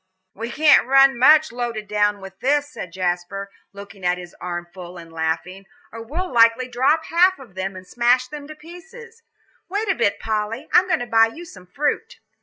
[0.33, 5.13] "We can't run much, loaded down with this," said Jasper, looking at his armful and
[5.13, 9.21] laughing, "or we'd likely drop half of them, and smash them to pieces.
[9.69, 12.19] Wait a bit, Polly, I'm going to buy you some fruit."